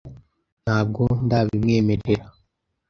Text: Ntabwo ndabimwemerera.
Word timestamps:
Ntabwo 0.63 1.03
ndabimwemerera. 1.25 2.25